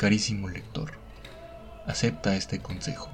Carísimo 0.00 0.48
lector, 0.48 0.92
acepta 1.86 2.34
este 2.34 2.58
consejo. 2.58 3.10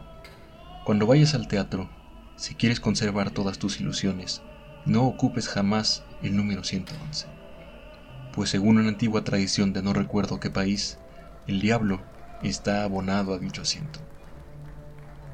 Cuando 0.84 1.04
vayas 1.04 1.34
al 1.34 1.48
teatro, 1.48 1.90
si 2.36 2.54
quieres 2.54 2.78
conservar 2.78 3.32
todas 3.32 3.58
tus 3.58 3.80
ilusiones, 3.80 4.40
no 4.84 5.04
ocupes 5.04 5.48
jamás 5.48 6.04
el 6.22 6.36
número 6.36 6.62
111. 6.62 7.26
Pues 8.32 8.50
según 8.50 8.78
una 8.78 8.88
antigua 8.88 9.24
tradición 9.24 9.72
de 9.72 9.82
no 9.82 9.94
recuerdo 9.94 10.38
qué 10.38 10.48
país, 10.48 11.00
el 11.48 11.60
diablo 11.60 12.02
está 12.44 12.84
abonado 12.84 13.34
a 13.34 13.40
dicho 13.40 13.62
asiento. 13.62 13.98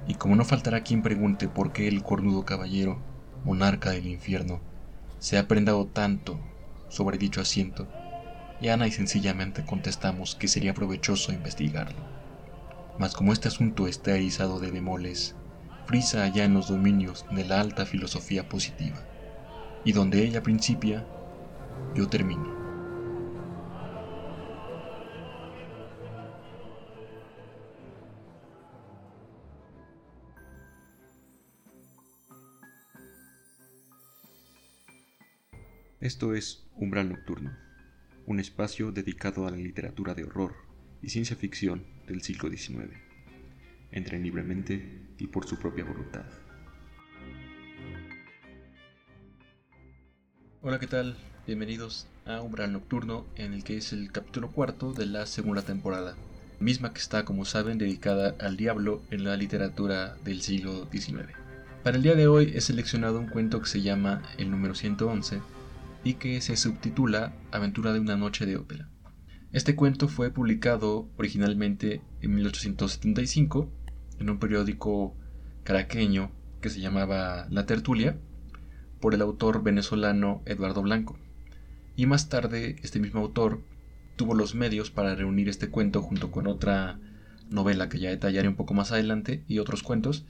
Y 0.08 0.14
como 0.14 0.36
no 0.36 0.46
faltará 0.46 0.82
quien 0.82 1.03
pregunte 1.03 1.48
por 1.48 1.75
qué 1.75 1.86
el 1.86 2.03
cornudo 2.03 2.46
caballero, 2.46 2.98
monarca 3.44 3.90
del 3.90 4.07
infierno, 4.07 4.62
se 5.18 5.36
ha 5.36 5.48
prendado 5.48 5.86
tanto 5.86 6.40
sobre 6.89 7.18
dicho 7.18 7.43
asiento, 7.43 7.89
Ana 8.68 8.86
y 8.86 8.93
sencillamente 8.93 9.64
contestamos 9.64 10.34
que 10.34 10.48
sería 10.48 10.75
provechoso 10.75 11.32
investigarlo. 11.32 11.98
Mas 12.98 13.14
como 13.14 13.32
este 13.32 13.48
asunto 13.48 13.88
está 13.88 14.14
erizado 14.14 14.61
de 14.61 14.71
bemoles, 14.71 15.35
frisa 15.86 16.22
allá 16.22 16.44
en 16.44 16.54
los 16.54 16.68
dominios 16.68 17.26
de 17.30 17.44
la 17.44 17.61
alta 17.61 17.86
filosofía 17.86 18.48
positiva, 18.48 19.02
y 19.85 19.93
donde 19.93 20.22
ella 20.25 20.43
principia, 20.43 21.04
yo 21.94 22.08
termino. 22.08 22.62
Esto 36.00 36.34
es 36.34 36.64
Umbral 36.77 37.10
Nocturno, 37.10 37.52
un 38.27 38.39
espacio 38.39 38.92
dedicado 38.92 39.46
a 39.46 39.50
la 39.50 39.56
literatura 39.56 40.14
de 40.14 40.24
horror 40.24 40.55
y 41.02 41.08
ciencia 41.08 41.36
ficción 41.36 41.84
del 42.06 42.22
siglo 42.22 42.48
XIX. 42.48 42.94
Entren 43.91 44.22
libremente 44.22 45.08
y 45.19 45.27
por 45.27 45.46
su 45.46 45.58
propia 45.58 45.84
voluntad. 45.84 46.24
Hola, 50.61 50.78
¿qué 50.78 50.86
tal? 50.86 51.16
Bienvenidos 51.46 52.06
a 52.24 52.41
Umbral 52.41 52.72
Nocturno, 52.72 53.27
en 53.34 53.52
el 53.52 53.64
que 53.64 53.77
es 53.77 53.92
el 53.92 54.12
capítulo 54.12 54.52
cuarto 54.52 54.92
de 54.92 55.06
la 55.06 55.27
segunda 55.27 55.62
temporada, 55.62 56.14
misma 56.61 56.92
que 56.92 57.00
está, 57.00 57.24
como 57.24 57.44
saben, 57.44 57.78
dedicada 57.78 58.36
al 58.39 58.56
diablo 58.56 59.02
en 59.11 59.24
la 59.24 59.36
literatura 59.36 60.14
del 60.24 60.41
siglo 60.41 60.89
XIX. 60.92 61.33
Para 61.83 61.96
el 61.96 62.05
día 62.05 62.14
de 62.14 62.28
hoy 62.28 62.52
he 62.55 62.61
seleccionado 62.61 63.18
un 63.18 63.27
cuento 63.27 63.61
que 63.61 63.66
se 63.66 63.83
llama 63.83 64.22
El 64.39 64.52
número 64.52 64.77
111, 64.77 65.41
y 66.05 66.14
que 66.14 66.41
se 66.41 66.56
subtitula 66.56 67.34
Aventura 67.50 67.92
de 67.92 68.00
una 68.00 68.17
noche 68.17 68.47
de 68.47 68.56
ópera. 68.56 68.89
Este 69.53 69.77
cuento 69.77 70.08
fue 70.08 70.31
publicado 70.31 71.11
originalmente 71.17 72.00
en 72.20 72.34
1875 72.34 73.70
en 74.19 74.30
un 74.30 74.39
periódico 74.39 75.14
caraqueño 75.64 76.30
que 76.61 76.70
se 76.70 76.80
llamaba 76.80 77.47
La 77.50 77.67
Tertulia 77.67 78.19
por 79.00 79.14
el 79.14 79.23
autor 79.23 79.62
venezolano 79.62 80.42
Eduardo 80.47 80.83
Blanco. 80.83 81.19
Y 81.97 82.06
más 82.06 82.28
tarde 82.28 82.77
este 82.83 82.98
mismo 82.98 83.20
autor 83.20 83.62
tuvo 84.17 84.34
los 84.34 84.55
medios 84.55 84.91
para 84.91 85.14
reunir 85.14 85.48
este 85.48 85.69
cuento 85.69 86.03
junto 86.03 86.30
con 86.30 86.47
otra 86.47 86.98
novela 87.50 87.89
que 87.89 87.98
ya 87.98 88.11
detallaré 88.11 88.48
un 88.48 88.56
poco 88.56 88.75
más 88.75 88.92
adelante 88.92 89.45
y 89.47 89.58
otros 89.58 89.83
cuentos 89.83 90.25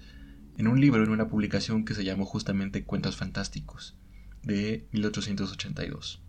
en 0.59 0.67
un 0.67 0.81
libro 0.81 1.05
en 1.05 1.11
una 1.11 1.29
publicación 1.29 1.85
que 1.85 1.95
se 1.95 2.05
llamó 2.05 2.25
justamente 2.25 2.85
Cuentos 2.85 3.17
Fantásticos 3.17 3.97
de 4.43 4.87
1882. 4.93 6.23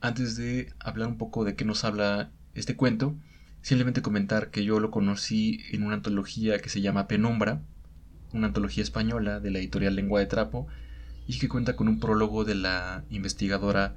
Antes 0.00 0.36
de 0.36 0.72
hablar 0.78 1.08
un 1.08 1.18
poco 1.18 1.44
de 1.44 1.54
qué 1.54 1.64
nos 1.64 1.84
habla 1.84 2.30
este 2.54 2.76
cuento, 2.76 3.16
simplemente 3.62 4.02
comentar 4.02 4.50
que 4.50 4.64
yo 4.64 4.80
lo 4.80 4.90
conocí 4.90 5.60
en 5.72 5.82
una 5.82 5.96
antología 5.96 6.58
que 6.58 6.70
se 6.70 6.80
llama 6.80 7.06
Penumbra, 7.06 7.62
una 8.32 8.48
antología 8.48 8.82
española 8.82 9.40
de 9.40 9.50
la 9.50 9.58
editorial 9.58 9.96
Lengua 9.96 10.20
de 10.20 10.26
Trapo, 10.26 10.66
y 11.26 11.38
que 11.38 11.48
cuenta 11.48 11.76
con 11.76 11.88
un 11.88 12.00
prólogo 12.00 12.44
de 12.44 12.54
la 12.54 13.04
investigadora 13.10 13.94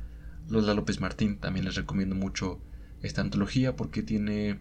Lola 0.50 0.73
López 0.73 1.00
Martín. 1.00 1.38
También 1.38 1.66
les 1.66 1.75
recomiendo 1.75 2.16
mucho 2.16 2.62
esta 3.01 3.22
antología 3.22 3.75
porque 3.75 4.03
tiene 4.03 4.59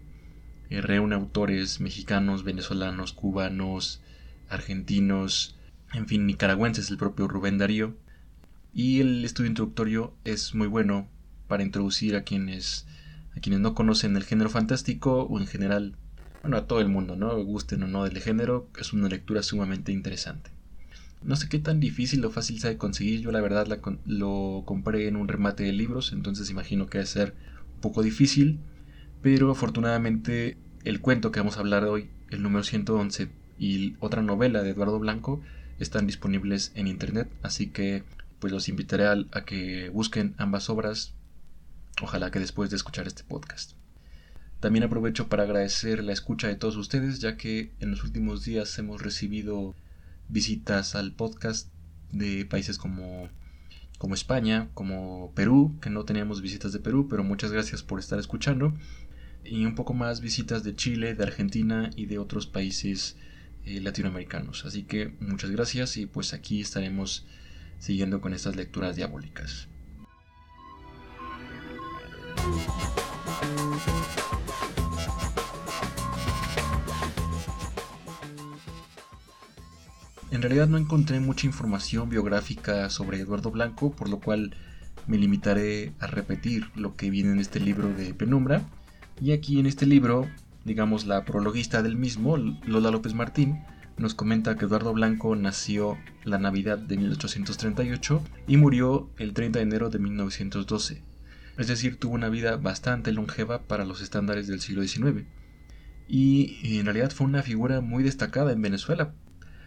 eh, 0.70 0.80
reúne 0.80 1.14
autores 1.14 1.80
mexicanos, 1.80 2.44
venezolanos, 2.44 3.12
cubanos, 3.12 4.00
argentinos, 4.48 5.58
en 5.92 6.06
fin, 6.06 6.26
nicaragüenses, 6.26 6.90
el 6.90 6.96
propio 6.96 7.28
Rubén 7.28 7.58
Darío. 7.58 7.94
Y 8.74 9.00
el 9.00 9.24
estudio 9.24 9.50
introductorio 9.50 10.14
es 10.24 10.54
muy 10.54 10.66
bueno 10.66 11.08
para 11.46 11.62
introducir 11.62 12.16
a 12.16 12.22
quienes, 12.22 12.86
a 13.36 13.40
quienes 13.40 13.60
no 13.60 13.74
conocen 13.74 14.16
el 14.16 14.24
género 14.24 14.48
fantástico 14.48 15.24
o 15.24 15.38
en 15.38 15.46
general, 15.46 15.96
bueno, 16.40 16.56
a 16.56 16.66
todo 16.66 16.80
el 16.80 16.88
mundo, 16.88 17.14
¿no? 17.14 17.36
Gusten 17.44 17.82
o 17.82 17.86
no 17.86 18.04
del 18.04 18.18
género, 18.18 18.70
es 18.80 18.94
una 18.94 19.08
lectura 19.08 19.42
sumamente 19.42 19.92
interesante. 19.92 20.50
No 21.22 21.36
sé 21.36 21.48
qué 21.50 21.58
tan 21.58 21.80
difícil 21.80 22.24
o 22.24 22.30
fácil 22.30 22.58
sea 22.60 22.70
de 22.70 22.78
conseguir, 22.78 23.20
yo 23.20 23.30
la 23.30 23.42
verdad 23.42 23.68
lo 24.06 24.62
compré 24.64 25.06
en 25.06 25.16
un 25.16 25.28
remate 25.28 25.64
de 25.64 25.72
libros, 25.72 26.12
entonces 26.12 26.50
imagino 26.50 26.86
que 26.86 26.98
a 26.98 27.06
ser 27.06 27.34
un 27.74 27.80
poco 27.80 28.02
difícil, 28.02 28.58
pero 29.20 29.50
afortunadamente 29.50 30.56
el 30.84 31.00
cuento 31.00 31.30
que 31.30 31.40
vamos 31.40 31.58
a 31.58 31.60
hablar 31.60 31.84
hoy, 31.84 32.08
el 32.30 32.42
número 32.42 32.64
111, 32.64 33.28
y 33.58 33.96
otra 34.00 34.22
novela 34.22 34.62
de 34.62 34.70
Eduardo 34.70 34.98
Blanco 34.98 35.42
están 35.78 36.06
disponibles 36.06 36.72
en 36.74 36.86
internet, 36.88 37.28
así 37.42 37.68
que 37.68 38.02
pues 38.42 38.52
los 38.52 38.68
invitaré 38.68 39.06
a, 39.06 39.44
que 39.46 39.88
busquen 39.90 40.34
ambas 40.36 40.68
obras, 40.68 41.14
ojalá 42.02 42.32
que 42.32 42.40
después 42.40 42.70
de 42.70 42.76
escuchar 42.76 43.06
este 43.06 43.22
podcast. 43.22 43.74
También 44.58 44.82
aprovecho 44.82 45.28
para 45.28 45.44
agradecer 45.44 46.02
la 46.02 46.12
escucha 46.12 46.48
de 46.48 46.56
todos 46.56 46.74
ustedes, 46.74 47.20
ya 47.20 47.36
que 47.36 47.70
en 47.78 47.92
los 47.92 48.02
últimos 48.02 48.44
días 48.44 48.76
hemos 48.80 49.00
recibido 49.00 49.76
visitas 50.28 50.96
al 50.96 51.12
podcast 51.12 51.68
de 52.10 52.44
países 52.44 52.78
como, 52.78 53.28
como 53.98 54.16
España, 54.16 54.70
como 54.74 55.30
Perú, 55.36 55.78
que 55.80 55.90
no 55.90 56.04
teníamos 56.04 56.42
visitas 56.42 56.72
de 56.72 56.80
Perú, 56.80 57.06
pero 57.08 57.22
muchas 57.22 57.52
gracias 57.52 57.84
por 57.84 58.00
estar 58.00 58.18
escuchando. 58.18 58.74
Y 59.44 59.66
un 59.66 59.76
poco 59.76 59.94
más 59.94 60.20
visitas 60.20 60.64
de 60.64 60.74
Chile, 60.74 61.14
de 61.14 61.22
Argentina 61.22 61.90
y 61.94 62.06
de 62.06 62.18
otros 62.18 62.48
países 62.48 63.16
eh, 63.64 63.80
latinoamericanos. 63.80 64.64
Así 64.64 64.82
que 64.82 65.14
muchas 65.20 65.52
gracias 65.52 65.96
y 65.96 66.06
pues 66.06 66.32
aquí 66.34 66.60
estaremos 66.60 67.24
siguiendo 67.82 68.20
con 68.20 68.32
estas 68.32 68.54
lecturas 68.54 68.94
diabólicas. 68.94 69.66
En 80.30 80.40
realidad 80.40 80.68
no 80.68 80.78
encontré 80.78 81.18
mucha 81.18 81.48
información 81.48 82.08
biográfica 82.08 82.88
sobre 82.88 83.18
Eduardo 83.18 83.50
Blanco, 83.50 83.90
por 83.90 84.08
lo 84.08 84.20
cual 84.20 84.54
me 85.08 85.18
limitaré 85.18 85.92
a 85.98 86.06
repetir 86.06 86.70
lo 86.76 86.94
que 86.94 87.10
viene 87.10 87.32
en 87.32 87.40
este 87.40 87.58
libro 87.58 87.92
de 87.92 88.14
Penumbra. 88.14 88.62
Y 89.20 89.32
aquí 89.32 89.58
en 89.58 89.66
este 89.66 89.86
libro, 89.86 90.28
digamos 90.64 91.04
la 91.06 91.24
prologuista 91.24 91.82
del 91.82 91.96
mismo, 91.96 92.36
Lola 92.36 92.92
López 92.92 93.12
Martín, 93.12 93.64
nos 93.96 94.14
comenta 94.14 94.56
que 94.56 94.64
Eduardo 94.64 94.92
Blanco 94.92 95.36
nació 95.36 95.98
la 96.24 96.38
Navidad 96.38 96.78
de 96.78 96.96
1838 96.96 98.22
y 98.46 98.56
murió 98.56 99.10
el 99.18 99.32
30 99.32 99.58
de 99.58 99.62
enero 99.62 99.90
de 99.90 99.98
1912. 99.98 101.02
Es 101.58 101.66
decir, 101.66 101.98
tuvo 101.98 102.14
una 102.14 102.28
vida 102.28 102.56
bastante 102.56 103.12
longeva 103.12 103.62
para 103.62 103.84
los 103.84 104.00
estándares 104.00 104.46
del 104.46 104.60
siglo 104.60 104.82
XIX. 104.82 105.26
Y 106.08 106.78
en 106.78 106.84
realidad 106.86 107.10
fue 107.10 107.26
una 107.26 107.42
figura 107.42 107.80
muy 107.80 108.02
destacada 108.02 108.52
en 108.52 108.62
Venezuela. 108.62 109.14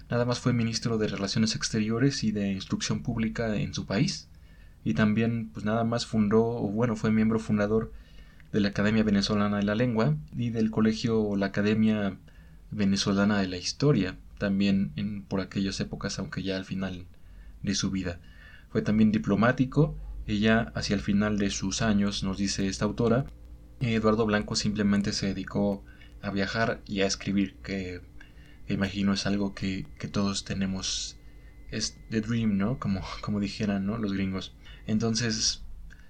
Nada 0.09 0.25
más 0.25 0.39
fue 0.39 0.53
ministro 0.53 0.97
de 0.97 1.07
Relaciones 1.07 1.55
Exteriores 1.55 2.23
y 2.23 2.31
de 2.31 2.51
Instrucción 2.51 3.01
Pública 3.01 3.55
en 3.55 3.73
su 3.73 3.85
país. 3.85 4.29
Y 4.83 4.93
también, 4.93 5.49
pues 5.51 5.65
nada 5.65 5.83
más 5.83 6.05
fundó, 6.05 6.43
o 6.43 6.69
bueno, 6.69 6.95
fue 6.95 7.11
miembro 7.11 7.39
fundador 7.39 7.91
de 8.51 8.59
la 8.59 8.69
Academia 8.69 9.03
Venezolana 9.03 9.57
de 9.57 9.63
la 9.63 9.75
Lengua 9.75 10.15
y 10.35 10.49
del 10.51 10.69
colegio 10.69 11.35
la 11.35 11.47
Academia 11.47 12.17
venezolana 12.71 13.39
de 13.39 13.47
la 13.47 13.57
historia, 13.57 14.17
también 14.37 14.91
en, 14.95 15.23
por 15.23 15.41
aquellas 15.41 15.79
épocas, 15.79 16.19
aunque 16.19 16.43
ya 16.43 16.57
al 16.57 16.65
final 16.65 17.07
de 17.61 17.75
su 17.75 17.91
vida. 17.91 18.19
Fue 18.69 18.81
también 18.81 19.11
diplomático, 19.11 19.97
ella 20.27 20.71
hacia 20.75 20.95
el 20.95 21.01
final 21.01 21.37
de 21.37 21.49
sus 21.49 21.81
años, 21.81 22.23
nos 22.23 22.37
dice 22.37 22.67
esta 22.67 22.85
autora, 22.85 23.25
Eduardo 23.79 24.25
Blanco 24.25 24.55
simplemente 24.55 25.13
se 25.13 25.27
dedicó 25.27 25.83
a 26.21 26.31
viajar 26.31 26.81
y 26.87 27.01
a 27.01 27.05
escribir, 27.05 27.55
que, 27.61 28.01
imagino 28.67 29.13
es 29.13 29.25
algo 29.25 29.53
que, 29.53 29.85
que, 29.99 30.07
todos 30.07 30.43
tenemos, 30.43 31.17
es 31.71 31.97
the 32.09 32.21
dream, 32.21 32.57
¿no? 32.57 32.79
Como, 32.79 33.01
como 33.21 33.39
dijeran, 33.39 33.85
¿no? 33.85 33.97
Los 33.97 34.13
gringos. 34.13 34.55
Entonces, 34.87 35.63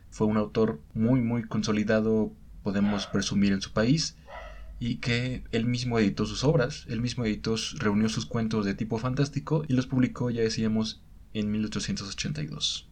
fue 0.09 0.27
un 0.27 0.37
autor 0.37 0.81
muy, 0.93 1.19
muy 1.21 1.43
consolidado, 1.43 2.31
podemos 2.63 3.07
presumir 3.07 3.51
en 3.51 3.61
su 3.61 3.73
país, 3.73 4.17
y 4.79 4.97
que 4.97 5.43
él 5.51 5.65
mismo 5.65 5.99
editó 5.99 6.25
sus 6.25 6.43
obras, 6.43 6.85
él 6.89 7.01
mismo 7.01 7.25
editó, 7.25 7.55
reunió 7.77 8.09
sus 8.09 8.25
cuentos 8.25 8.65
de 8.65 8.73
tipo 8.73 8.97
fantástico 8.97 9.63
y 9.67 9.73
los 9.73 9.87
publicó, 9.87 10.29
ya 10.29 10.41
decíamos, 10.41 11.01
en 11.33 11.51
1882. 11.51 12.89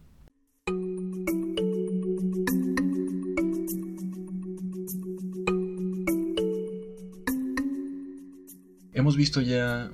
Hemos 8.94 9.18
visto 9.18 9.41
ya 9.41 9.91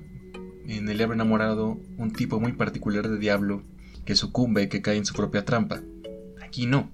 en 0.66 0.88
El 0.88 0.96
Diablo 0.96 1.14
Enamorado 1.14 1.80
un 1.96 2.12
tipo 2.12 2.38
muy 2.38 2.52
particular 2.52 3.08
de 3.08 3.18
diablo 3.18 3.62
que 4.04 4.14
sucumbe, 4.14 4.68
que 4.68 4.82
cae 4.82 4.96
en 4.96 5.06
su 5.06 5.14
propia 5.14 5.44
trampa. 5.44 5.82
Aquí 6.42 6.66
no. 6.66 6.90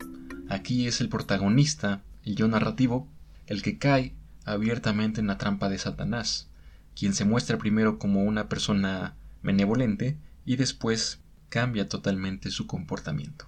Aquí 0.48 0.86
es 0.86 1.00
el 1.00 1.08
protagonista, 1.08 2.02
el 2.24 2.36
yo 2.36 2.48
narrativo, 2.48 3.08
el 3.46 3.62
que 3.62 3.78
cae 3.78 4.14
abiertamente 4.46 5.20
en 5.20 5.26
la 5.26 5.36
trampa 5.36 5.68
de 5.68 5.76
Satanás, 5.76 6.48
quien 6.94 7.12
se 7.12 7.24
muestra 7.24 7.58
primero 7.58 7.98
como 7.98 8.22
una 8.22 8.48
persona 8.48 9.16
benevolente 9.42 10.16
y 10.46 10.56
después 10.56 11.20
cambia 11.50 11.88
totalmente 11.88 12.50
su 12.50 12.66
comportamiento. 12.66 13.46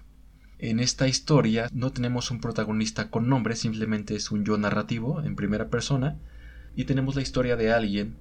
En 0.59 0.79
esta 0.81 1.07
historia 1.07 1.69
no 1.73 1.91
tenemos 1.91 2.31
un 2.31 2.41
protagonista 2.41 3.09
con 3.09 3.29
nombre, 3.29 3.55
simplemente 3.55 4.15
es 4.15 4.29
un 4.29 4.43
yo 4.43 4.57
narrativo 4.57 5.23
en 5.23 5.35
primera 5.35 5.69
persona 5.69 6.17
y 6.75 6.83
tenemos 6.83 7.15
la 7.15 7.21
historia 7.21 7.55
de 7.55 7.71
alguien 7.71 8.17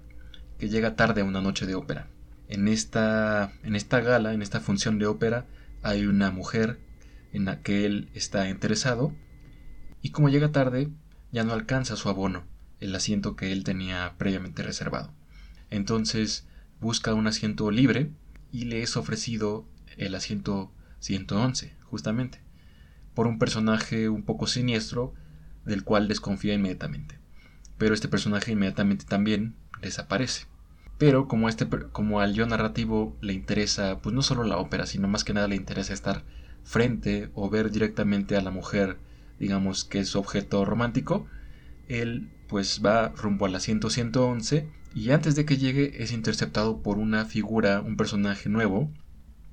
que 0.58 0.68
llega 0.68 0.94
tarde 0.94 1.20
a 1.20 1.24
una 1.24 1.40
noche 1.40 1.66
de 1.66 1.74
ópera. 1.74 2.08
En 2.48 2.68
esta, 2.68 3.52
en 3.64 3.74
esta 3.74 4.00
gala, 4.00 4.32
en 4.32 4.42
esta 4.42 4.60
función 4.60 4.98
de 4.98 5.06
ópera, 5.06 5.46
hay 5.82 6.06
una 6.06 6.30
mujer 6.30 6.78
en 7.32 7.44
la 7.44 7.60
que 7.60 7.84
él 7.84 8.08
está 8.14 8.48
interesado 8.48 9.12
y 10.00 10.10
como 10.10 10.28
llega 10.28 10.52
tarde 10.52 10.90
ya 11.32 11.42
no 11.42 11.52
alcanza 11.52 11.96
su 11.96 12.08
abono, 12.08 12.44
el 12.80 12.94
asiento 12.94 13.36
que 13.36 13.52
él 13.52 13.64
tenía 13.64 14.14
previamente 14.18 14.62
reservado. 14.62 15.12
Entonces 15.70 16.46
busca 16.80 17.14
un 17.14 17.26
asiento 17.26 17.70
libre 17.70 18.10
y 18.52 18.64
le 18.64 18.82
es 18.82 18.96
ofrecido 18.96 19.66
el 19.96 20.14
asiento 20.14 20.72
111, 21.00 21.74
justamente, 21.82 22.40
por 23.14 23.26
un 23.26 23.38
personaje 23.38 24.08
un 24.08 24.22
poco 24.22 24.46
siniestro 24.46 25.14
del 25.64 25.84
cual 25.84 26.08
desconfía 26.08 26.54
inmediatamente. 26.54 27.18
Pero 27.76 27.94
este 27.94 28.08
personaje 28.08 28.52
inmediatamente 28.52 29.04
también 29.04 29.54
desaparece. 29.80 30.46
Pero 30.98 31.28
como, 31.28 31.48
este, 31.48 31.68
como 31.68 32.20
al 32.20 32.34
yo 32.34 32.46
narrativo 32.46 33.16
le 33.20 33.32
interesa, 33.32 34.00
pues 34.00 34.14
no 34.14 34.22
solo 34.22 34.42
la 34.44 34.56
ópera, 34.56 34.86
sino 34.86 35.06
más 35.06 35.22
que 35.22 35.32
nada 35.32 35.46
le 35.46 35.54
interesa 35.54 35.92
estar 35.92 36.24
frente 36.64 37.30
o 37.34 37.48
ver 37.48 37.70
directamente 37.70 38.36
a 38.36 38.42
la 38.42 38.50
mujer, 38.50 38.98
digamos 39.38 39.84
que 39.84 40.00
es 40.00 40.08
su 40.08 40.18
objeto 40.18 40.64
romántico, 40.64 41.26
él 41.88 42.30
pues 42.48 42.80
va 42.84 43.10
rumbo 43.10 43.46
al 43.46 43.54
asiento 43.54 43.90
111 43.90 44.68
y 44.94 45.10
antes 45.10 45.36
de 45.36 45.44
que 45.44 45.58
llegue 45.58 46.02
es 46.02 46.12
interceptado 46.12 46.82
por 46.82 46.98
una 46.98 47.24
figura, 47.26 47.80
un 47.80 47.96
personaje 47.96 48.48
nuevo, 48.48 48.90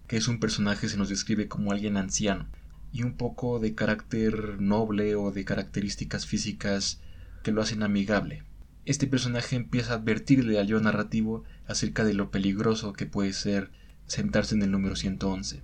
que 0.08 0.18
es 0.18 0.28
un 0.28 0.40
personaje 0.40 0.88
se 0.88 0.98
nos 0.98 1.10
describe 1.10 1.48
como 1.48 1.72
alguien 1.72 1.98
anciano 1.98 2.48
y 2.92 3.04
un 3.04 3.18
poco 3.18 3.60
de 3.60 3.76
carácter 3.76 4.62
noble 4.62 5.16
o 5.16 5.32
de 5.32 5.44
características 5.44 6.26
físicas 6.26 7.02
que 7.44 7.52
lo 7.52 7.62
hacen 7.62 7.84
amigable. 7.84 8.44
Este 8.86 9.08
personaje 9.08 9.58
empieza 9.58 9.94
a 9.94 9.98
advertirle 9.98 10.60
al 10.60 10.68
yo 10.68 10.80
narrativo 10.80 11.44
acerca 11.68 12.06
de 12.06 12.14
lo 12.14 12.32
peligroso 12.32 12.94
que 12.94 13.06
puede 13.06 13.34
ser 13.34 13.72
sentarse 14.06 14.56
en 14.56 14.62
el 14.62 14.72
número 14.72 14.96
111, 14.96 15.62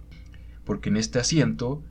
porque 0.65 0.89
en 0.89 0.97
este 0.97 1.19
asiento, 1.19 1.83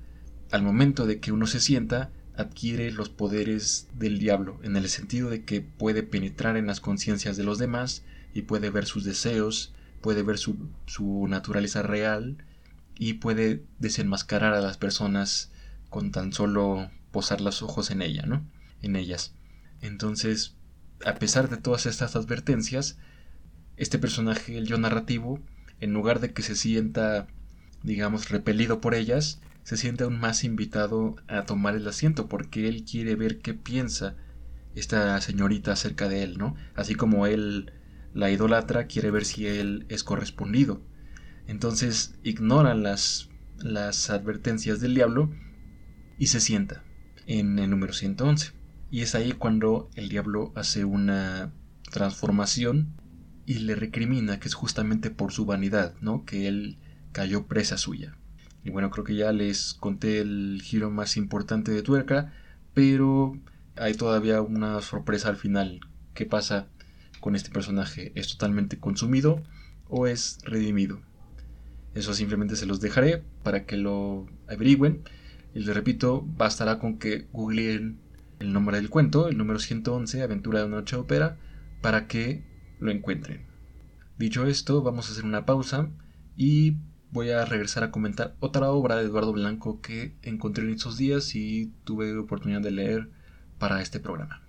al 0.50 0.62
momento 0.62 1.06
de 1.06 1.20
que 1.20 1.32
uno 1.32 1.46
se 1.46 1.60
sienta, 1.60 2.10
adquiere 2.36 2.90
los 2.90 3.08
poderes 3.08 3.88
del 3.94 4.18
diablo, 4.18 4.58
en 4.62 4.76
el 4.76 4.88
sentido 4.88 5.30
de 5.30 5.44
que 5.44 5.60
puede 5.60 6.02
penetrar 6.02 6.56
en 6.56 6.66
las 6.66 6.80
conciencias 6.80 7.36
de 7.36 7.44
los 7.44 7.58
demás 7.58 8.04
y 8.34 8.42
puede 8.42 8.70
ver 8.70 8.86
sus 8.86 9.04
deseos, 9.04 9.74
puede 10.00 10.22
ver 10.22 10.38
su, 10.38 10.56
su, 10.86 11.26
naturaleza 11.28 11.82
real 11.82 12.38
y 12.98 13.14
puede 13.14 13.62
desenmascarar 13.78 14.54
a 14.54 14.60
las 14.60 14.78
personas 14.78 15.50
con 15.88 16.12
tan 16.12 16.32
solo 16.32 16.90
posar 17.10 17.40
los 17.40 17.62
ojos 17.62 17.90
en 17.90 18.02
ella, 18.02 18.22
¿no? 18.26 18.46
En 18.82 18.96
ellas. 18.96 19.34
Entonces, 19.80 20.54
a 21.04 21.14
pesar 21.16 21.48
de 21.48 21.56
todas 21.56 21.86
estas 21.86 22.16
advertencias, 22.16 22.98
este 23.76 23.98
personaje, 23.98 24.56
el 24.56 24.66
yo 24.66 24.78
narrativo, 24.78 25.40
en 25.80 25.92
lugar 25.92 26.20
de 26.20 26.32
que 26.32 26.42
se 26.42 26.54
sienta, 26.54 27.26
digamos, 27.82 28.28
repelido 28.28 28.80
por 28.80 28.94
ellas, 28.94 29.40
se 29.62 29.76
siente 29.76 30.04
aún 30.04 30.18
más 30.18 30.44
invitado 30.44 31.16
a 31.28 31.44
tomar 31.44 31.76
el 31.76 31.86
asiento 31.86 32.28
porque 32.28 32.68
él 32.68 32.84
quiere 32.84 33.14
ver 33.14 33.40
qué 33.40 33.54
piensa 33.54 34.16
esta 34.74 35.20
señorita 35.20 35.72
acerca 35.72 36.08
de 36.08 36.22
él, 36.22 36.38
¿no? 36.38 36.54
Así 36.74 36.94
como 36.94 37.26
él 37.26 37.72
la 38.14 38.30
idolatra, 38.30 38.86
quiere 38.86 39.10
ver 39.10 39.24
si 39.24 39.46
él 39.46 39.86
es 39.88 40.04
correspondido. 40.04 40.82
Entonces 41.46 42.14
ignora 42.22 42.74
las, 42.74 43.28
las 43.58 44.10
advertencias 44.10 44.80
del 44.80 44.94
diablo 44.94 45.30
y 46.18 46.28
se 46.28 46.40
sienta 46.40 46.84
en 47.26 47.58
el 47.58 47.70
número 47.70 47.92
111. 47.92 48.52
Y 48.90 49.02
es 49.02 49.14
ahí 49.14 49.32
cuando 49.32 49.88
el 49.94 50.08
diablo 50.08 50.52
hace 50.56 50.84
una 50.84 51.52
transformación 51.90 52.94
y 53.46 53.54
le 53.54 53.74
recrimina 53.74 54.38
que 54.40 54.48
es 54.48 54.54
justamente 54.54 55.10
por 55.10 55.32
su 55.32 55.44
vanidad, 55.44 55.94
¿no? 56.00 56.24
Que 56.24 56.48
él 56.48 56.78
cayó 57.12 57.46
presa 57.46 57.78
suya. 57.78 58.16
Y 58.64 58.70
bueno, 58.70 58.90
creo 58.90 59.04
que 59.04 59.16
ya 59.16 59.32
les 59.32 59.74
conté 59.74 60.20
el 60.20 60.60
giro 60.62 60.90
más 60.90 61.16
importante 61.16 61.70
de 61.72 61.82
tuerca, 61.82 62.32
pero 62.74 63.32
hay 63.76 63.94
todavía 63.94 64.42
una 64.42 64.80
sorpresa 64.82 65.28
al 65.28 65.36
final. 65.36 65.80
¿Qué 66.14 66.26
pasa 66.26 66.68
con 67.20 67.34
este 67.34 67.50
personaje? 67.50 68.12
¿Es 68.14 68.28
totalmente 68.28 68.78
consumido 68.78 69.42
o 69.88 70.06
es 70.06 70.38
redimido? 70.44 71.00
Eso 71.94 72.14
simplemente 72.14 72.56
se 72.56 72.66
los 72.66 72.80
dejaré 72.80 73.24
para 73.42 73.64
que 73.64 73.76
lo 73.76 74.26
averigüen. 74.48 75.02
Y 75.54 75.60
les 75.60 75.74
repito, 75.74 76.24
bastará 76.36 76.78
con 76.78 76.98
que 76.98 77.26
googleen 77.32 77.98
el 78.38 78.52
nombre 78.52 78.76
del 78.76 78.90
cuento, 78.90 79.28
el 79.28 79.36
número 79.36 79.58
111, 79.58 80.22
Aventura 80.22 80.60
de 80.60 80.66
una 80.66 80.76
noche 80.76 80.96
de 80.96 81.02
ópera, 81.02 81.38
para 81.80 82.06
que 82.06 82.44
lo 82.78 82.90
encuentren. 82.90 83.46
Dicho 84.18 84.46
esto, 84.46 84.82
vamos 84.82 85.08
a 85.08 85.12
hacer 85.12 85.24
una 85.24 85.46
pausa 85.46 85.88
y 86.36 86.76
voy 87.12 87.30
a 87.30 87.44
regresar 87.44 87.82
a 87.82 87.90
comentar 87.90 88.36
otra 88.40 88.70
obra 88.70 88.96
de 88.96 89.04
Eduardo 89.04 89.32
Blanco 89.32 89.80
que 89.80 90.14
encontré 90.22 90.64
en 90.64 90.70
estos 90.70 90.96
días 90.96 91.34
y 91.34 91.72
tuve 91.84 92.16
oportunidad 92.16 92.60
de 92.60 92.70
leer 92.70 93.10
para 93.58 93.82
este 93.82 94.00
programa. 94.00 94.42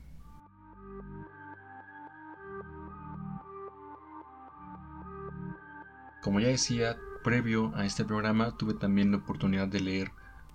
Como 6.21 6.39
ya 6.39 6.49
decía, 6.49 6.97
previo 7.23 7.73
a 7.75 7.85
este 7.85 8.05
programa 8.05 8.55
tuve 8.55 8.75
también 8.75 9.11
la 9.11 9.17
oportunidad 9.17 9.67
de 9.67 9.79
leer 9.79 10.11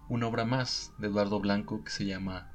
una 0.08 0.28
obra 0.28 0.44
más 0.44 0.92
de 0.98 1.08
Eduardo 1.08 1.40
Blanco 1.40 1.82
que 1.82 1.90
se 1.90 2.06
llama 2.06 2.52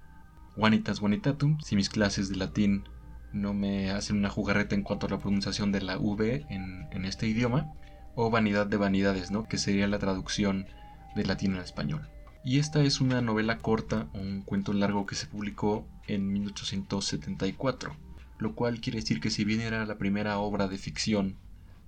Juanitas 0.55 0.99
Juanitatum. 0.99 1.59
Si 1.59 1.75
mis 1.75 1.89
clases 1.89 2.29
de 2.29 2.37
latín 2.37 2.85
no 3.33 3.53
me 3.53 3.91
hacen 3.91 4.17
una 4.17 4.29
jugarreta 4.29 4.75
en 4.75 4.83
cuanto 4.83 5.07
a 5.07 5.09
la 5.09 5.19
pronunciación 5.19 5.73
de 5.73 5.81
la 5.81 5.97
V 5.97 6.45
en, 6.49 6.87
en 6.91 7.05
este 7.05 7.27
idioma, 7.27 7.73
o 8.15 8.29
Vanidad 8.29 8.67
de 8.67 8.77
Vanidades, 8.77 9.31
¿no? 9.31 9.47
que 9.47 9.57
sería 9.57 9.87
la 9.87 9.99
traducción 9.99 10.67
de 11.15 11.25
latín 11.25 11.55
al 11.55 11.63
español. 11.63 12.07
Y 12.43 12.59
esta 12.59 12.81
es 12.81 13.01
una 13.01 13.21
novela 13.21 13.59
corta, 13.59 14.07
un 14.13 14.41
cuento 14.41 14.73
largo 14.73 15.05
que 15.05 15.15
se 15.15 15.27
publicó 15.27 15.85
en 16.07 16.31
1874, 16.33 17.95
lo 18.39 18.55
cual 18.55 18.81
quiere 18.81 18.99
decir 18.99 19.19
que 19.19 19.29
si 19.29 19.43
bien 19.43 19.61
era 19.61 19.85
la 19.85 19.97
primera 19.97 20.39
obra 20.39 20.67
de 20.67 20.77
ficción 20.77 21.37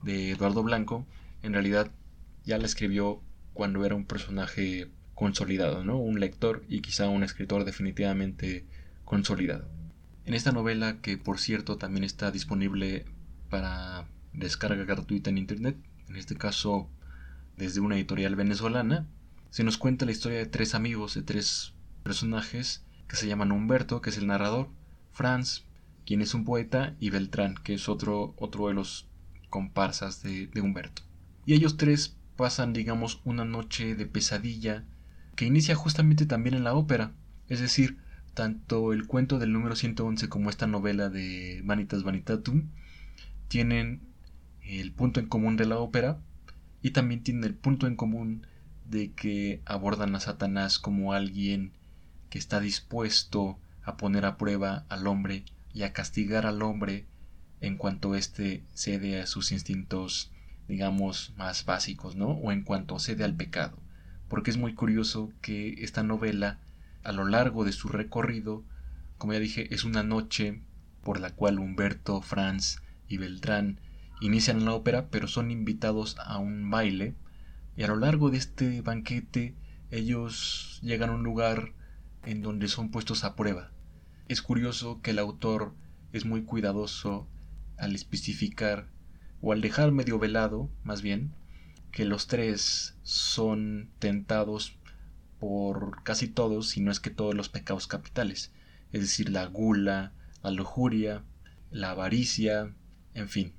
de 0.04 0.32
Eduardo 0.32 0.62
Blanco, 0.62 1.08
en 1.42 1.54
realidad 1.54 1.92
ya 2.46 2.58
la 2.58 2.66
escribió 2.66 3.22
cuando 3.54 3.84
era 3.86 3.96
un 3.96 4.06
personaje 4.06 4.90
consolidado, 5.16 5.84
¿no? 5.84 5.98
Un 5.98 6.20
lector 6.20 6.64
y 6.68 6.82
quizá 6.82 7.08
un 7.10 7.24
escritor 7.24 7.66
definitivamente 7.66 8.66
consolidado. 9.06 9.68
En 10.26 10.34
esta 10.34 10.52
novela, 10.52 11.02
que 11.02 11.18
por 11.18 11.40
cierto 11.40 11.78
también 11.78 12.04
está 12.04 12.32
disponible 12.32 13.06
para 13.50 14.08
descarga 14.34 14.84
gratuita 14.84 15.30
en 15.30 15.38
internet, 15.38 15.78
en 16.14 16.20
este 16.20 16.36
caso 16.36 16.88
desde 17.58 17.82
una 17.82 17.96
editorial 17.96 18.36
venezolana, 18.36 19.08
se 19.50 19.64
nos 19.64 19.80
cuenta 19.80 20.06
la 20.06 20.12
historia 20.12 20.38
de 20.38 20.46
tres 20.46 20.76
amigos, 20.76 21.16
de 21.16 21.24
tres 21.24 21.74
personajes 22.04 22.86
que 23.08 23.16
se 23.16 23.28
llaman 23.28 23.52
Humberto, 23.52 24.00
que 24.00 24.12
es 24.12 24.18
el 24.18 24.28
narrador, 24.28 24.70
Franz, 25.12 25.64
quien 26.06 26.22
es 26.22 26.36
un 26.36 26.46
poeta, 26.46 26.96
y 27.00 27.10
Beltrán, 27.10 27.56
que 27.64 27.74
es 27.74 27.90
otro, 27.90 28.36
otro 28.38 28.68
de 28.68 28.76
los 28.76 29.08
comparsas 29.50 30.22
de, 30.22 30.48
de 30.48 30.62
Humberto. 30.62 31.02
Y 31.46 31.54
ellos 31.54 31.78
tres 31.78 32.16
pasan, 32.36 32.74
digamos, 32.74 33.22
una 33.26 33.44
noche 33.44 33.96
de 33.96 34.06
pesadilla 34.06 34.84
que 35.36 35.46
inicia 35.46 35.76
justamente 35.76 36.28
también 36.28 36.56
en 36.56 36.64
la 36.64 36.76
ópera. 36.76 37.12
Es 37.48 37.60
decir, 37.60 37.98
tanto 38.36 38.94
el 38.94 39.08
cuento 39.08 39.40
del 39.40 39.52
número 39.52 39.76
111 39.76 40.30
como 40.30 40.52
esta 40.52 40.68
novela 40.68 41.10
de 41.10 41.62
Vanitas 41.64 42.04
Vanitatum 42.04 42.70
tienen 43.48 44.13
el 44.66 44.92
punto 44.92 45.20
en 45.20 45.28
común 45.28 45.58
de 45.58 45.66
la 45.66 45.78
ópera 45.78 46.20
y 46.82 46.92
también 46.92 47.24
tiene 47.24 47.48
el 47.48 47.56
punto 47.56 47.88
en 47.88 47.96
común 47.96 48.46
de 48.86 49.12
que 49.12 49.62
abordan 49.66 50.16
a 50.16 50.20
Satanás 50.20 50.80
como 50.80 51.14
alguien 51.14 51.72
que 52.30 52.38
está 52.38 52.60
dispuesto 52.60 53.58
a 53.84 53.98
poner 53.98 54.26
a 54.26 54.38
prueba 54.38 54.86
al 54.90 55.08
hombre 55.08 55.46
y 55.74 55.84
a 55.84 55.94
castigar 55.94 56.46
al 56.46 56.62
hombre 56.62 57.06
en 57.62 57.78
cuanto 57.78 58.16
éste 58.16 58.64
cede 58.74 59.22
a 59.22 59.26
sus 59.26 59.52
instintos, 59.52 60.32
digamos, 60.68 61.34
más 61.38 61.66
básicos, 61.66 62.16
¿no? 62.16 62.28
O 62.28 62.52
en 62.52 62.64
cuanto 62.64 63.00
cede 63.00 63.24
al 63.24 63.36
pecado. 63.36 63.78
Porque 64.28 64.52
es 64.52 64.58
muy 64.58 64.74
curioso 64.74 65.32
que 65.42 65.84
esta 65.84 66.04
novela, 66.04 66.60
a 67.04 67.12
lo 67.12 67.26
largo 67.26 67.64
de 67.64 67.72
su 67.72 67.88
recorrido, 67.88 68.64
como 69.18 69.34
ya 69.34 69.40
dije, 69.40 69.74
es 69.74 69.86
una 69.86 70.04
noche 70.04 70.62
por 71.04 71.20
la 71.20 71.32
cual 71.32 71.60
Humberto 71.60 72.22
Franz 72.22 72.82
y 73.08 73.18
Beltrán 73.18 73.80
inician 74.26 74.66
la 74.66 74.74
ópera, 74.74 75.10
pero 75.10 75.28
son 75.28 75.52
invitados 75.52 76.16
a 76.20 76.38
un 76.38 76.70
baile. 76.70 77.16
Y 77.76 77.84
a 77.84 77.88
lo 77.88 77.96
largo 77.96 78.30
de 78.30 78.38
este 78.38 78.82
banquete, 78.82 79.56
ellos 79.92 80.80
llegan 80.82 81.10
a 81.10 81.14
un 81.14 81.24
lugar 81.24 81.74
en 82.24 82.42
donde 82.42 82.68
son 82.68 82.90
puestos 82.90 83.24
a 83.24 83.36
prueba. 83.36 83.72
Es 84.28 84.42
curioso 84.42 85.02
que 85.02 85.12
el 85.12 85.20
autor 85.20 85.74
es 86.14 86.26
muy 86.26 86.44
cuidadoso 86.44 87.28
al 87.78 87.96
especificar, 87.96 88.88
o 89.42 89.52
al 89.52 89.62
dejar 89.62 89.92
medio 89.92 90.20
velado, 90.20 90.70
más 90.84 91.02
bien, 91.02 91.34
que 91.92 92.06
los 92.06 92.28
tres 92.28 92.96
son 93.04 93.90
tentados 94.00 94.78
por 95.40 96.02
casi 96.04 96.28
todos, 96.28 96.70
si 96.70 96.80
no 96.80 96.92
es 96.92 97.00
que 97.00 97.10
todos 97.10 97.36
los 97.36 97.50
pecados 97.50 97.88
capitales, 97.88 98.54
es 98.94 99.02
decir, 99.02 99.30
la 99.30 99.46
gula, 99.48 100.14
la 100.42 100.52
lujuria, 100.52 101.24
la 101.72 101.92
avaricia, 101.92 102.74
en 103.14 103.28
fin. 103.28 103.54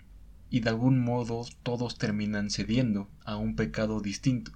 Y 0.55 0.61
de 0.61 0.69
algún 0.69 1.01
modo 1.01 1.45
todos 1.65 1.99
terminan 1.99 2.49
cediendo 2.49 3.11
a 3.25 3.37
un 3.37 3.57
pecado 3.57 3.99
distinto. 3.99 4.53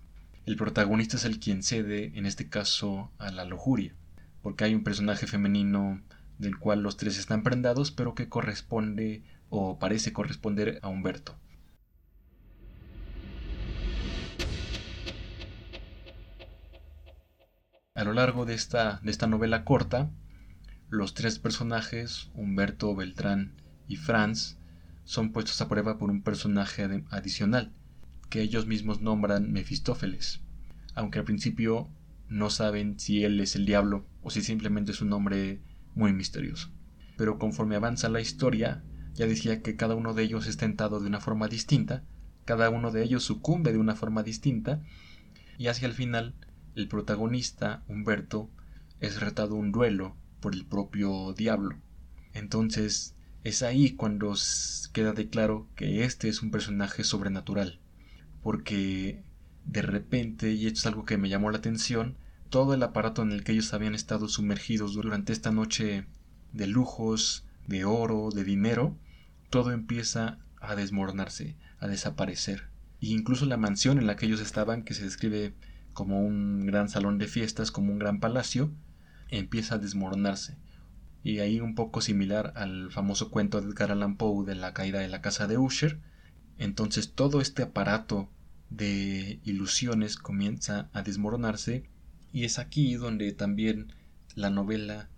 El 0.46 0.54
protagonista 0.54 1.16
es 1.16 1.24
el 1.24 1.40
quien 1.40 1.64
cede, 1.64 2.12
en 2.16 2.24
este 2.24 2.48
caso, 2.48 3.10
a 3.18 3.32
la 3.32 3.44
lujuria, 3.44 3.96
porque 4.40 4.62
hay 4.62 4.76
un 4.76 4.84
personaje 4.84 5.26
femenino 5.26 6.00
del 6.38 6.56
cual 6.56 6.84
los 6.84 6.98
tres 6.98 7.18
están 7.18 7.42
prendados, 7.42 7.90
pero 7.90 8.14
que 8.14 8.28
corresponde 8.28 9.24
o 9.48 9.80
parece 9.80 10.12
corresponder 10.12 10.78
a 10.82 10.88
Humberto. 10.88 11.36
A 17.96 18.04
lo 18.04 18.12
largo 18.12 18.44
de 18.44 18.54
esta, 18.54 19.00
de 19.02 19.10
esta 19.10 19.26
novela 19.26 19.64
corta, 19.64 20.12
los 20.90 21.14
tres 21.14 21.40
personajes, 21.40 22.30
Humberto, 22.34 22.94
Beltrán 22.94 23.56
y 23.88 23.96
Franz, 23.96 24.57
son 25.08 25.32
puestos 25.32 25.58
a 25.62 25.68
prueba 25.68 25.96
por 25.96 26.10
un 26.10 26.20
personaje 26.20 26.86
adicional, 27.08 27.72
que 28.28 28.42
ellos 28.42 28.66
mismos 28.66 29.00
nombran 29.00 29.50
Mefistófeles, 29.52 30.42
aunque 30.94 31.18
al 31.18 31.24
principio 31.24 31.88
no 32.28 32.50
saben 32.50 33.00
si 33.00 33.24
él 33.24 33.40
es 33.40 33.56
el 33.56 33.64
diablo 33.64 34.04
o 34.20 34.28
si 34.28 34.42
simplemente 34.42 34.92
es 34.92 35.00
un 35.00 35.08
nombre 35.08 35.62
muy 35.94 36.12
misterioso. 36.12 36.68
Pero 37.16 37.38
conforme 37.38 37.74
avanza 37.74 38.10
la 38.10 38.20
historia, 38.20 38.84
ya 39.14 39.26
decía 39.26 39.62
que 39.62 39.76
cada 39.76 39.94
uno 39.94 40.12
de 40.12 40.24
ellos 40.24 40.46
es 40.46 40.58
tentado 40.58 41.00
de 41.00 41.06
una 41.06 41.20
forma 41.20 41.48
distinta, 41.48 42.04
cada 42.44 42.68
uno 42.68 42.90
de 42.90 43.02
ellos 43.02 43.22
sucumbe 43.22 43.72
de 43.72 43.78
una 43.78 43.96
forma 43.96 44.22
distinta, 44.22 44.82
y 45.56 45.68
hacia 45.68 45.88
el 45.88 45.94
final 45.94 46.34
el 46.74 46.86
protagonista, 46.86 47.82
Humberto, 47.88 48.50
es 49.00 49.22
retado 49.22 49.54
un 49.54 49.72
duelo 49.72 50.18
por 50.40 50.52
el 50.52 50.66
propio 50.66 51.32
diablo. 51.32 51.78
Entonces 52.34 53.14
es 53.48 53.62
ahí 53.62 53.92
cuando 53.92 54.34
queda 54.92 55.12
de 55.12 55.28
claro 55.28 55.68
que 55.74 56.04
este 56.04 56.28
es 56.28 56.42
un 56.42 56.50
personaje 56.50 57.04
sobrenatural, 57.04 57.80
porque 58.42 59.22
de 59.64 59.82
repente, 59.82 60.52
y 60.52 60.66
esto 60.66 60.78
es 60.78 60.86
algo 60.86 61.04
que 61.04 61.18
me 61.18 61.28
llamó 61.28 61.50
la 61.50 61.58
atención, 61.58 62.16
todo 62.50 62.74
el 62.74 62.82
aparato 62.82 63.22
en 63.22 63.32
el 63.32 63.44
que 63.44 63.52
ellos 63.52 63.74
habían 63.74 63.94
estado 63.94 64.28
sumergidos 64.28 64.94
durante 64.94 65.32
esta 65.32 65.50
noche 65.50 66.06
de 66.52 66.66
lujos, 66.66 67.44
de 67.66 67.84
oro, 67.84 68.30
de 68.30 68.44
dinero, 68.44 68.96
todo 69.50 69.72
empieza 69.72 70.38
a 70.60 70.74
desmoronarse, 70.74 71.56
a 71.78 71.88
desaparecer. 71.88 72.68
E 73.00 73.08
incluso 73.08 73.46
la 73.46 73.56
mansión 73.56 73.98
en 73.98 74.06
la 74.06 74.16
que 74.16 74.26
ellos 74.26 74.40
estaban, 74.40 74.82
que 74.82 74.94
se 74.94 75.04
describe 75.04 75.54
como 75.92 76.22
un 76.22 76.66
gran 76.66 76.88
salón 76.88 77.18
de 77.18 77.26
fiestas, 77.26 77.70
como 77.70 77.92
un 77.92 77.98
gran 77.98 78.20
palacio, 78.20 78.72
empieza 79.28 79.74
a 79.74 79.78
desmoronarse. 79.78 80.56
Y 81.22 81.40
ahí 81.40 81.60
un 81.60 81.74
poco 81.74 82.00
similar 82.00 82.52
al 82.56 82.90
famoso 82.90 83.30
cuento 83.30 83.60
de 83.60 83.68
Edgar 83.68 83.90
Allan 83.90 84.16
Poe 84.16 84.46
de 84.46 84.54
la 84.54 84.72
caída 84.72 85.00
de 85.00 85.08
la 85.08 85.20
casa 85.20 85.46
de 85.46 85.58
Usher. 85.58 85.98
Entonces 86.58 87.12
todo 87.12 87.40
este 87.40 87.62
aparato 87.62 88.28
de 88.70 89.40
ilusiones 89.44 90.16
comienza 90.16 90.88
a 90.92 91.02
desmoronarse 91.02 91.84
y 92.32 92.44
es 92.44 92.58
aquí 92.58 92.94
donde 92.94 93.32
también 93.32 93.92
la 94.34 94.50
novela 94.50 95.08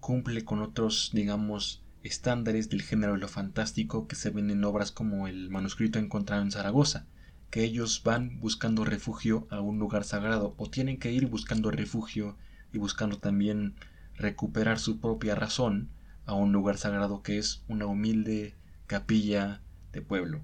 cumple 0.00 0.44
con 0.44 0.60
otros, 0.60 1.10
digamos, 1.12 1.82
estándares 2.02 2.68
del 2.70 2.82
género 2.82 3.14
de 3.14 3.18
lo 3.18 3.28
fantástico 3.28 4.06
que 4.06 4.16
se 4.16 4.30
ven 4.30 4.50
en 4.50 4.64
obras 4.64 4.90
como 4.90 5.28
el 5.28 5.50
manuscrito 5.50 5.98
encontrado 5.98 6.42
en 6.42 6.50
Zaragoza, 6.50 7.06
que 7.50 7.64
ellos 7.64 8.02
van 8.04 8.40
buscando 8.40 8.84
refugio 8.84 9.46
a 9.50 9.60
un 9.60 9.78
lugar 9.78 10.04
sagrado 10.04 10.54
o 10.56 10.70
tienen 10.70 10.98
que 10.98 11.12
ir 11.12 11.26
buscando 11.26 11.70
refugio 11.70 12.36
y 12.72 12.78
buscando 12.78 13.18
también 13.18 13.74
recuperar 14.20 14.78
su 14.78 15.00
propia 15.00 15.34
razón 15.34 15.88
a 16.26 16.34
un 16.34 16.52
lugar 16.52 16.78
sagrado 16.78 17.22
que 17.22 17.38
es 17.38 17.64
una 17.68 17.86
humilde 17.86 18.54
capilla 18.86 19.60
de 19.92 20.02
pueblo. 20.02 20.42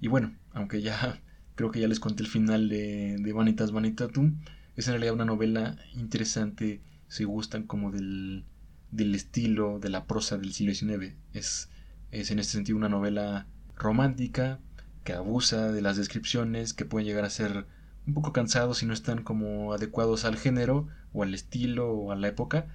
Y 0.00 0.08
bueno, 0.08 0.34
aunque 0.52 0.82
ya 0.82 1.20
creo 1.54 1.70
que 1.70 1.80
ya 1.80 1.88
les 1.88 2.00
conté 2.00 2.22
el 2.22 2.28
final 2.28 2.68
de, 2.68 3.16
de 3.18 3.32
Vanitas 3.32 3.72
Vanitatum, 3.72 4.38
es 4.76 4.88
en 4.88 4.92
realidad 4.92 5.14
una 5.14 5.24
novela 5.24 5.76
interesante 5.94 6.82
si 7.08 7.24
gustan 7.24 7.62
como 7.62 7.90
del, 7.90 8.44
del 8.90 9.14
estilo 9.14 9.78
de 9.78 9.88
la 9.88 10.06
prosa 10.06 10.36
del 10.36 10.52
siglo 10.52 10.74
XIX. 10.74 11.14
Es, 11.32 11.70
es 12.10 12.30
en 12.30 12.38
este 12.38 12.52
sentido 12.52 12.76
una 12.76 12.88
novela 12.88 13.46
romántica 13.74 14.58
que 15.04 15.12
abusa 15.12 15.72
de 15.72 15.82
las 15.82 15.96
descripciones 15.96 16.74
que 16.74 16.84
pueden 16.84 17.06
llegar 17.06 17.24
a 17.24 17.30
ser 17.30 17.66
un 18.06 18.14
poco 18.14 18.32
cansados 18.32 18.78
si 18.78 18.86
no 18.86 18.92
están 18.92 19.22
como 19.22 19.72
adecuados 19.72 20.24
al 20.24 20.36
género 20.36 20.88
o 21.12 21.22
al 21.22 21.34
estilo 21.34 21.90
o 21.90 22.12
a 22.12 22.16
la 22.16 22.28
época, 22.28 22.66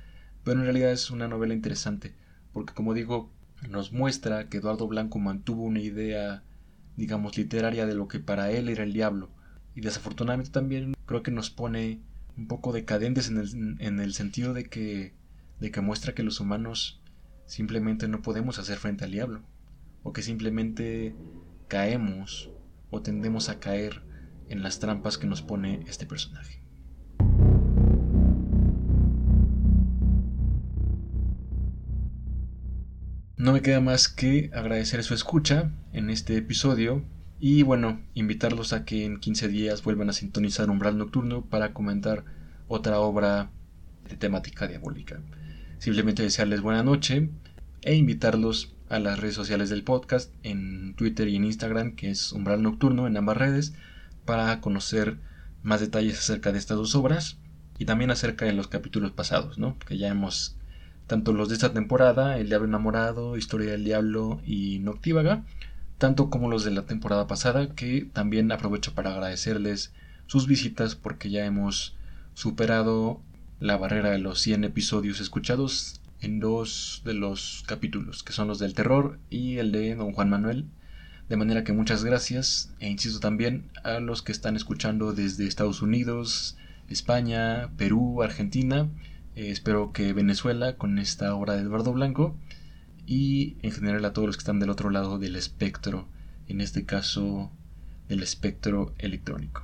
pero 0.43 0.59
en 0.59 0.65
realidad 0.65 0.91
es 0.91 1.11
una 1.11 1.27
novela 1.27 1.53
interesante 1.53 2.15
porque 2.53 2.73
como 2.73 2.93
digo 2.93 3.31
nos 3.69 3.91
muestra 3.91 4.49
que 4.49 4.57
Eduardo 4.57 4.87
Blanco 4.87 5.19
mantuvo 5.19 5.63
una 5.63 5.79
idea 5.79 6.43
digamos 6.97 7.37
literaria 7.37 7.85
de 7.85 7.95
lo 7.95 8.07
que 8.07 8.19
para 8.19 8.51
él 8.51 8.69
era 8.69 8.83
el 8.83 8.93
diablo 8.93 9.29
y 9.75 9.81
desafortunadamente 9.81 10.51
también 10.51 10.93
creo 11.05 11.23
que 11.23 11.31
nos 11.31 11.49
pone 11.49 12.01
un 12.37 12.47
poco 12.47 12.71
decadentes 12.71 13.29
en 13.29 13.37
el, 13.37 13.77
en 13.79 13.99
el 13.99 14.13
sentido 14.13 14.53
de 14.53 14.65
que, 14.65 15.13
de 15.59 15.71
que 15.71 15.81
muestra 15.81 16.13
que 16.13 16.23
los 16.23 16.39
humanos 16.39 17.01
simplemente 17.45 18.07
no 18.07 18.21
podemos 18.21 18.59
hacer 18.59 18.77
frente 18.77 19.03
al 19.03 19.11
diablo, 19.11 19.41
o 20.03 20.13
que 20.13 20.21
simplemente 20.21 21.15
caemos 21.67 22.49
o 22.89 23.01
tendemos 23.01 23.49
a 23.49 23.59
caer 23.59 24.01
en 24.47 24.63
las 24.63 24.79
trampas 24.79 25.17
que 25.17 25.27
nos 25.27 25.41
pone 25.41 25.83
este 25.87 26.05
personaje. 26.05 26.60
No 33.41 33.53
me 33.53 33.63
queda 33.63 33.81
más 33.81 34.07
que 34.07 34.51
agradecer 34.53 35.03
su 35.03 35.15
escucha 35.15 35.71
en 35.93 36.11
este 36.11 36.37
episodio 36.37 37.03
y 37.39 37.63
bueno, 37.63 37.99
invitarlos 38.13 38.71
a 38.71 38.85
que 38.85 39.03
en 39.03 39.19
15 39.19 39.47
días 39.47 39.81
vuelvan 39.81 40.11
a 40.11 40.13
sintonizar 40.13 40.69
Umbral 40.69 40.95
Nocturno 40.95 41.43
para 41.45 41.73
comentar 41.73 42.23
otra 42.67 42.99
obra 42.99 43.49
de 44.07 44.15
temática 44.15 44.67
diabólica. 44.67 45.21
Simplemente 45.79 46.21
desearles 46.21 46.61
buena 46.61 46.83
noche 46.83 47.31
e 47.81 47.95
invitarlos 47.95 48.75
a 48.89 48.99
las 48.99 49.19
redes 49.19 49.33
sociales 49.33 49.71
del 49.71 49.83
podcast 49.83 50.31
en 50.43 50.93
Twitter 50.93 51.27
y 51.27 51.37
en 51.37 51.45
Instagram, 51.45 51.95
que 51.95 52.11
es 52.11 52.33
Umbral 52.33 52.61
Nocturno 52.61 53.07
en 53.07 53.17
ambas 53.17 53.37
redes, 53.37 53.73
para 54.23 54.61
conocer 54.61 55.17
más 55.63 55.81
detalles 55.81 56.19
acerca 56.19 56.51
de 56.51 56.59
estas 56.59 56.77
dos 56.77 56.93
obras 56.93 57.39
y 57.79 57.85
también 57.85 58.11
acerca 58.11 58.45
de 58.45 58.53
los 58.53 58.67
capítulos 58.67 59.13
pasados, 59.13 59.57
¿no? 59.57 59.79
Que 59.79 59.97
ya 59.97 60.09
hemos 60.09 60.60
tanto 61.11 61.33
los 61.33 61.49
de 61.49 61.55
esta 61.55 61.73
temporada, 61.73 62.37
El 62.37 62.47
Diablo 62.47 62.69
Enamorado, 62.69 63.35
Historia 63.35 63.71
del 63.71 63.83
Diablo 63.83 64.39
y 64.45 64.79
Noctívaga, 64.79 65.43
tanto 65.97 66.29
como 66.29 66.49
los 66.49 66.63
de 66.63 66.71
la 66.71 66.83
temporada 66.83 67.27
pasada, 67.27 67.75
que 67.75 68.07
también 68.13 68.49
aprovecho 68.49 68.95
para 68.95 69.11
agradecerles 69.11 69.91
sus 70.25 70.47
visitas 70.47 70.95
porque 70.95 71.29
ya 71.29 71.45
hemos 71.45 71.97
superado 72.33 73.19
la 73.59 73.75
barrera 73.75 74.11
de 74.11 74.19
los 74.19 74.39
100 74.39 74.63
episodios 74.63 75.19
escuchados 75.19 75.99
en 76.21 76.39
dos 76.39 77.01
de 77.03 77.13
los 77.13 77.65
capítulos, 77.67 78.23
que 78.23 78.31
son 78.31 78.47
los 78.47 78.59
del 78.59 78.73
terror 78.73 79.19
y 79.29 79.57
el 79.57 79.73
de 79.73 79.95
Don 79.95 80.13
Juan 80.13 80.29
Manuel. 80.29 80.63
De 81.27 81.35
manera 81.35 81.65
que 81.65 81.73
muchas 81.73 82.05
gracias 82.05 82.71
e 82.79 82.89
insisto 82.89 83.19
también 83.19 83.65
a 83.83 83.99
los 83.99 84.21
que 84.21 84.31
están 84.31 84.55
escuchando 84.55 85.11
desde 85.11 85.45
Estados 85.45 85.81
Unidos, 85.81 86.55
España, 86.87 87.69
Perú, 87.75 88.23
Argentina, 88.23 88.87
eh, 89.35 89.51
espero 89.51 89.91
que 89.91 90.13
Venezuela 90.13 90.75
con 90.75 90.99
esta 90.99 91.33
obra 91.35 91.55
de 91.55 91.61
Eduardo 91.61 91.93
Blanco 91.93 92.35
y 93.05 93.57
en 93.61 93.71
general 93.71 94.05
a 94.05 94.13
todos 94.13 94.27
los 94.27 94.37
que 94.37 94.41
están 94.41 94.59
del 94.59 94.69
otro 94.69 94.89
lado 94.89 95.19
del 95.19 95.35
espectro, 95.35 96.07
en 96.47 96.61
este 96.61 96.85
caso 96.85 97.51
del 98.07 98.23
espectro 98.23 98.93
electrónico. 98.97 99.63